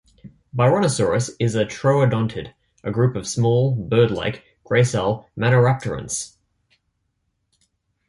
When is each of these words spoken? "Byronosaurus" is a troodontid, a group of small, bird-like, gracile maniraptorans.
"Byronosaurus" 0.51 1.29
is 1.39 1.53
a 1.53 1.63
troodontid, 1.63 2.53
a 2.83 2.89
group 2.89 3.15
of 3.15 3.27
small, 3.27 3.75
bird-like, 3.75 4.43
gracile 4.63 5.29
maniraptorans. 5.37 6.37